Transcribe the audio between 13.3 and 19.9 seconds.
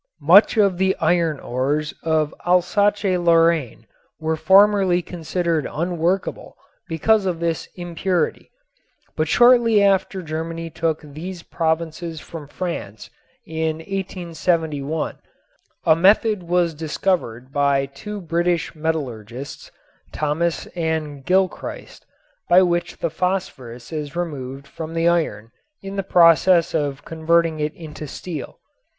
in 1871 a method was discovered by two British metallurgists,